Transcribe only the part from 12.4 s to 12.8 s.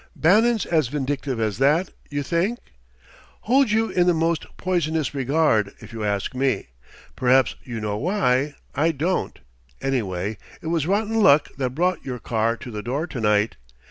to